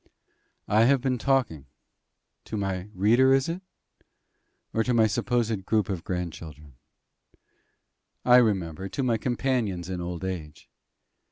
I 0.67 0.85
have 0.85 0.99
been 0.99 1.19
talking 1.19 1.67
to 2.45 2.57
my 2.57 2.89
reader 2.95 3.35
is 3.35 3.47
it? 3.47 3.61
or 4.73 4.83
to 4.83 4.95
my 4.95 5.05
supposed 5.05 5.63
group 5.67 5.89
of 5.89 6.03
grandchildren? 6.03 6.73
I 8.25 8.37
remember 8.37 8.89
to 8.89 9.03
my 9.03 9.17
companions 9.19 9.89
in 9.91 10.01
old 10.01 10.23
age. 10.25 10.67